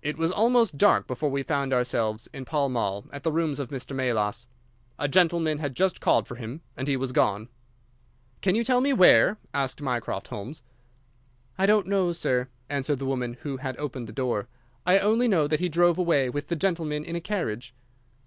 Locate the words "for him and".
6.26-6.88